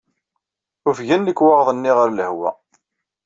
[0.89, 2.49] Ufgen lekwaɣeḍ-nni ɣer lehwa.